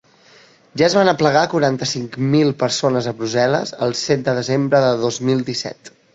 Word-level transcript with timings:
Ja 0.81 0.85
es 0.87 0.95
van 0.99 1.11
aplegar 1.11 1.43
quaranta-cinc 1.51 2.17
mil 2.37 2.55
persones 2.65 3.11
a 3.13 3.15
Brussel·les 3.21 3.75
el 3.89 3.95
set 4.01 4.27
de 4.31 4.37
desembre 4.41 4.83
de 4.87 4.91
dos 5.05 5.23
mil 5.29 5.47
disset. 5.53 5.95